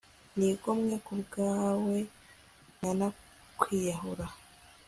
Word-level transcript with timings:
nigomwe 0.37 0.93
kubwawe 1.05 1.95
nanakwiyahura 2.79 4.27